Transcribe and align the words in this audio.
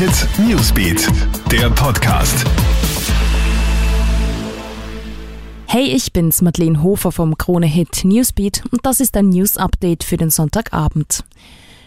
Hit 0.00 0.26
Newsbeat, 0.38 1.08
der 1.52 1.68
Podcast. 1.68 2.46
Hey, 5.66 5.88
ich 5.94 6.14
bin's, 6.14 6.40
Madeleine 6.40 6.82
Hofer 6.82 7.12
vom 7.12 7.36
Krone 7.36 7.66
Hit 7.66 8.02
Newsbeat 8.04 8.62
und 8.70 8.86
das 8.86 9.00
ist 9.00 9.14
ein 9.18 9.28
News 9.28 9.58
Update 9.58 10.02
für 10.02 10.16
den 10.16 10.30
Sonntagabend. 10.30 11.22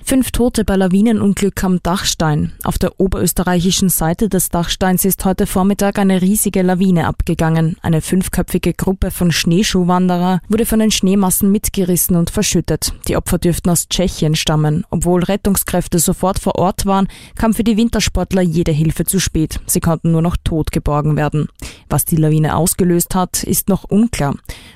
Fünf 0.05 0.31
Tote 0.31 0.65
bei 0.65 0.75
Lawinenunglück 0.75 1.63
am 1.63 1.81
Dachstein. 1.81 2.51
Auf 2.65 2.77
der 2.77 2.99
oberösterreichischen 2.99 3.87
Seite 3.87 4.27
des 4.27 4.49
Dachsteins 4.49 5.05
ist 5.05 5.23
heute 5.23 5.47
Vormittag 5.47 5.97
eine 5.97 6.21
riesige 6.21 6.61
Lawine 6.61 7.07
abgegangen. 7.07 7.77
Eine 7.81 8.01
fünfköpfige 8.01 8.73
Gruppe 8.73 9.11
von 9.11 9.31
Schneeschuhwanderer 9.31 10.41
wurde 10.49 10.65
von 10.65 10.79
den 10.79 10.91
Schneemassen 10.91 11.53
mitgerissen 11.53 12.17
und 12.17 12.31
verschüttet. 12.31 12.93
Die 13.07 13.15
Opfer 13.15 13.37
dürften 13.37 13.69
aus 13.69 13.87
Tschechien 13.87 14.35
stammen. 14.35 14.83
Obwohl 14.89 15.23
Rettungskräfte 15.23 15.99
sofort 15.99 16.37
vor 16.37 16.55
Ort 16.55 16.85
waren, 16.85 17.07
kam 17.35 17.53
für 17.53 17.63
die 17.63 17.77
Wintersportler 17.77 18.41
jede 18.41 18.73
Hilfe 18.73 19.05
zu 19.05 19.21
spät. 19.21 19.61
Sie 19.67 19.79
konnten 19.79 20.11
nur 20.11 20.21
noch 20.21 20.35
tot 20.43 20.73
geborgen 20.73 21.15
werden. 21.15 21.47
Was 21.89 22.03
die 22.03 22.17
Lawine 22.17 22.57
ausgelöst 22.57 23.15
hat, 23.15 23.43
ist 23.43 23.69
noch 23.69 23.85
unklar. 23.85 24.35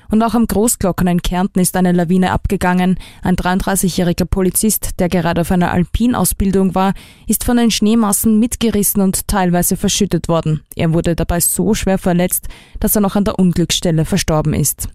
Und 0.09 0.23
auch 0.23 0.33
am 0.33 0.47
Großglocken 0.47 1.07
in 1.07 1.21
Kärnten 1.21 1.59
ist 1.59 1.75
eine 1.75 1.91
Lawine 1.91 2.31
abgegangen. 2.31 2.99
Ein 3.21 3.35
33-jähriger 3.35 4.25
Polizist, 4.25 4.99
der 4.99 5.09
gerade 5.09 5.41
auf 5.41 5.51
einer 5.51 5.71
Alpinausbildung 5.71 6.75
war, 6.75 6.93
ist 7.27 7.43
von 7.43 7.57
den 7.57 7.71
Schneemassen 7.71 8.39
mitgerissen 8.39 9.01
und 9.01 9.27
teilweise 9.27 9.77
verschüttet 9.77 10.27
worden. 10.27 10.63
Er 10.75 10.93
wurde 10.93 11.15
dabei 11.15 11.39
so 11.39 11.73
schwer 11.73 11.97
verletzt, 11.97 12.47
dass 12.79 12.95
er 12.95 13.01
noch 13.01 13.15
an 13.15 13.25
der 13.25 13.39
Unglücksstelle 13.39 14.05
verstorben 14.05 14.53
ist. 14.53 14.89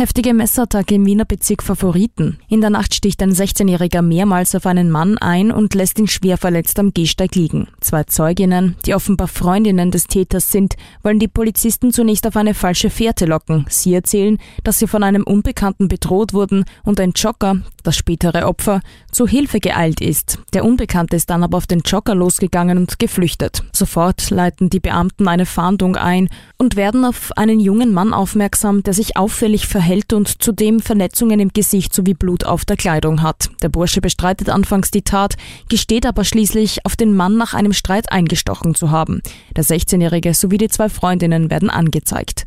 Heftige 0.00 0.32
Messerattacke 0.32 0.94
im 0.94 1.04
Wiener 1.04 1.26
Bezirk 1.26 1.62
Favoriten. 1.62 2.38
In 2.48 2.62
der 2.62 2.70
Nacht 2.70 2.94
sticht 2.94 3.22
ein 3.22 3.34
16-Jähriger 3.34 4.00
mehrmals 4.00 4.54
auf 4.54 4.64
einen 4.64 4.90
Mann 4.90 5.18
ein 5.18 5.52
und 5.52 5.74
lässt 5.74 5.98
ihn 5.98 6.08
schwer 6.08 6.38
verletzt 6.38 6.78
am 6.78 6.94
Gehsteig 6.94 7.34
liegen. 7.34 7.68
Zwei 7.82 8.04
Zeuginnen, 8.04 8.76
die 8.86 8.94
offenbar 8.94 9.28
Freundinnen 9.28 9.90
des 9.90 10.04
Täters 10.04 10.50
sind, 10.50 10.76
wollen 11.02 11.18
die 11.18 11.28
Polizisten 11.28 11.92
zunächst 11.92 12.26
auf 12.26 12.38
eine 12.38 12.54
falsche 12.54 12.88
Fährte 12.88 13.26
locken. 13.26 13.66
Sie 13.68 13.92
erzählen, 13.92 14.38
dass 14.64 14.78
sie 14.78 14.86
von 14.86 15.02
einem 15.02 15.22
Unbekannten 15.22 15.88
bedroht 15.88 16.32
wurden 16.32 16.64
und 16.82 16.98
ein 16.98 17.12
Jogger, 17.14 17.60
das 17.82 17.94
spätere 17.94 18.46
Opfer, 18.46 18.80
zu 19.12 19.26
Hilfe 19.26 19.60
geeilt 19.60 20.00
ist. 20.00 20.38
Der 20.54 20.64
Unbekannte 20.64 21.16
ist 21.16 21.28
dann 21.28 21.42
aber 21.42 21.58
auf 21.58 21.66
den 21.66 21.80
Jogger 21.80 22.14
losgegangen 22.14 22.78
und 22.78 22.98
geflüchtet. 22.98 23.64
Sofort 23.74 24.30
leiten 24.30 24.70
die 24.70 24.80
Beamten 24.80 25.28
eine 25.28 25.44
Fahndung 25.44 25.96
ein 25.96 26.30
und 26.56 26.76
werden 26.76 27.04
auf 27.04 27.32
einen 27.36 27.60
jungen 27.60 27.92
Mann 27.92 28.14
aufmerksam, 28.14 28.82
der 28.82 28.94
sich 28.94 29.18
auffällig 29.18 29.66
verhält 29.66 29.89
verhält 29.90 30.12
und 30.12 30.40
zudem 30.40 30.78
Verletzungen 30.78 31.40
im 31.40 31.48
Gesicht 31.52 31.92
sowie 31.92 32.14
Blut 32.14 32.44
auf 32.44 32.64
der 32.64 32.76
Kleidung 32.76 33.22
hat. 33.22 33.50
Der 33.60 33.70
Bursche 33.70 34.00
bestreitet 34.00 34.48
anfangs 34.48 34.92
die 34.92 35.02
Tat, 35.02 35.34
gesteht 35.68 36.06
aber 36.06 36.22
schließlich, 36.22 36.86
auf 36.86 36.94
den 36.94 37.16
Mann 37.16 37.36
nach 37.36 37.54
einem 37.54 37.72
Streit 37.72 38.12
eingestochen 38.12 38.76
zu 38.76 38.92
haben. 38.92 39.20
Der 39.56 39.64
16-Jährige 39.64 40.32
sowie 40.32 40.58
die 40.58 40.68
zwei 40.68 40.88
Freundinnen 40.88 41.50
werden 41.50 41.70
angezeigt 41.70 42.46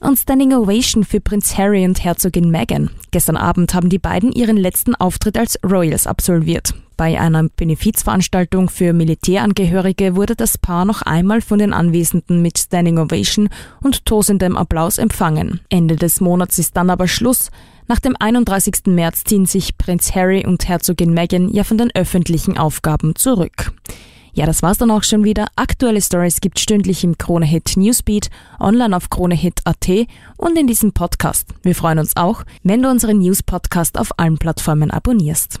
und 0.00 0.18
Standing 0.18 0.52
Ovation 0.52 1.04
für 1.04 1.20
Prinz 1.20 1.56
Harry 1.56 1.84
und 1.84 2.02
Herzogin 2.02 2.50
Meghan. 2.50 2.90
Gestern 3.12 3.36
Abend 3.36 3.72
haben 3.72 3.88
die 3.88 4.00
beiden 4.00 4.32
ihren 4.32 4.56
letzten 4.56 4.96
Auftritt 4.96 5.38
als 5.38 5.58
Royals 5.64 6.08
absolviert. 6.08 6.74
Bei 6.96 7.20
einer 7.20 7.48
Benefizveranstaltung 7.48 8.68
für 8.68 8.92
Militärangehörige 8.92 10.14
wurde 10.14 10.36
das 10.36 10.58
Paar 10.58 10.84
noch 10.84 11.02
einmal 11.02 11.40
von 11.40 11.58
den 11.58 11.72
Anwesenden 11.72 12.40
mit 12.40 12.58
Standing 12.58 12.98
Ovation 12.98 13.48
und 13.82 14.06
tosendem 14.06 14.56
Applaus 14.56 14.98
empfangen. 14.98 15.60
Ende 15.70 15.96
des 15.96 16.20
Monats 16.20 16.58
ist 16.58 16.76
dann 16.76 16.90
aber 16.90 17.08
Schluss. 17.08 17.50
Nach 17.88 17.98
dem 17.98 18.16
31. 18.18 18.86
März 18.86 19.24
ziehen 19.24 19.46
sich 19.46 19.76
Prinz 19.76 20.14
Harry 20.14 20.46
und 20.46 20.68
Herzogin 20.68 21.12
Meghan 21.12 21.48
ja 21.50 21.64
von 21.64 21.78
den 21.78 21.90
öffentlichen 21.94 22.56
Aufgaben 22.56 23.16
zurück. 23.16 23.72
Ja, 24.32 24.46
das 24.46 24.62
war's 24.62 24.78
dann 24.78 24.90
auch 24.90 25.04
schon 25.04 25.22
wieder. 25.22 25.46
Aktuelle 25.54 26.00
Stories 26.00 26.40
gibt 26.40 26.58
stündlich 26.58 27.04
im 27.04 27.18
Kronehit 27.18 27.76
Newsbeat, 27.76 28.30
online 28.58 28.96
auf 28.96 29.10
kronehit.at 29.10 29.88
und 30.36 30.58
in 30.58 30.66
diesem 30.66 30.92
Podcast. 30.92 31.48
Wir 31.62 31.74
freuen 31.74 32.00
uns 32.00 32.16
auch, 32.16 32.42
wenn 32.64 32.82
du 32.82 32.90
unseren 32.90 33.18
News-Podcast 33.18 33.96
auf 33.96 34.18
allen 34.18 34.38
Plattformen 34.38 34.90
abonnierst. 34.90 35.60